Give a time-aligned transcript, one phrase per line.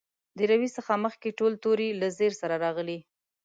[0.37, 2.99] د روي څخه مخکې ټول توري له زېر سره راغلي.